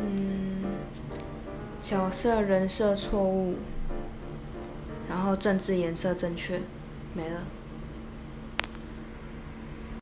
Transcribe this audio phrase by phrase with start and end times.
[0.00, 0.64] 嗯
[1.80, 3.54] 角色人设错误
[5.08, 6.60] 然后政治颜色正确
[7.14, 7.42] 没了。